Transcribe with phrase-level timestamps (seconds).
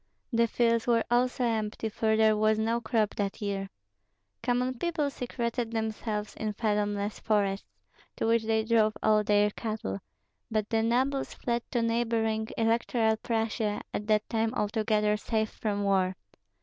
[0.33, 3.69] The fields were also empty, for there was no crop that year.
[4.41, 7.67] Common people secreted themselves in fathomless forests,
[8.15, 9.99] to which they drove all their cattle;
[10.49, 16.15] but the nobles fled to neighboring Electoral Prussia, at that time altogether safe from war.